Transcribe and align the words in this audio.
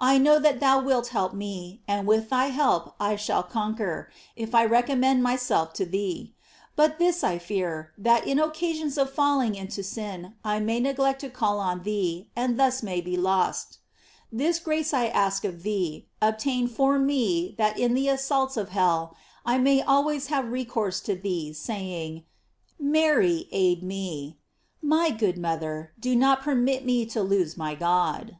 I 0.00 0.18
know 0.18 0.40
that 0.40 0.58
thou 0.58 0.80
wilt 0.82 1.06
help 1.14 1.34
me, 1.34 1.82
and 1.86 2.04
with 2.04 2.30
thy 2.30 2.46
help 2.46 2.96
I 2.98 3.14
shall 3.14 3.44
conquer, 3.44 4.10
if 4.34 4.56
I 4.56 4.64
recommend 4.64 5.22
myself 5.22 5.72
to 5.74 5.86
theej 5.86 6.32
766 6.74 6.74
GLORIES 6.74 6.74
OF 6.74 6.74
MAKY. 6.74 6.74
but 6.74 6.98
this 6.98 7.22
I 7.22 7.38
fear, 7.38 7.92
that 7.96 8.26
in 8.26 8.40
occasions 8.40 8.98
of 8.98 9.12
falling 9.12 9.54
into 9.54 9.82
•in, 9.82 10.34
I 10.44 10.58
may 10.58 10.80
neglect 10.80 11.20
to 11.20 11.30
call 11.30 11.60
on 11.60 11.84
thee, 11.84 12.28
and 12.34 12.58
thus 12.58 12.82
may 12.82 13.00
be 13.00 13.16
lost. 13.16 13.78
This 14.32 14.58
grace 14.58 14.92
I 14.92 15.06
ask 15.06 15.44
of 15.44 15.62
thee, 15.62 16.08
obtain 16.20 16.66
forme 16.66 17.06
that 17.54 17.78
in 17.78 17.94
the 17.94 18.08
assaults 18.08 18.56
of 18.56 18.70
hell, 18.70 19.14
I 19.46 19.58
may 19.58 19.80
always 19.80 20.26
have 20.26 20.50
recourse 20.50 21.00
to 21.02 21.14
thee, 21.14 21.52
saying: 21.52 22.24
Mary, 22.80 23.46
aid 23.52 23.84
me. 23.84 24.38
My 24.82 25.10
good 25.10 25.38
mother, 25.38 25.92
do 26.00 26.16
not 26.16 26.40
permit 26.42 26.84
me 26.84 27.06
to 27.06 27.22
lose 27.22 27.56
my 27.56 27.76
God. 27.76 28.38